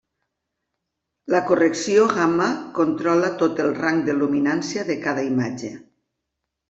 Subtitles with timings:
[1.33, 2.47] La correcció gamma
[2.79, 5.71] controla tot el rang de luminància de cada imatge.